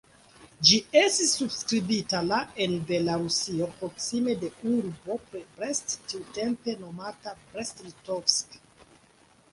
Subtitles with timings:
[0.67, 8.61] Ĝi estis subskribita la en Belarusio, proksime de urbo Brest, tiutempe nomata "Brest-Litovsk'".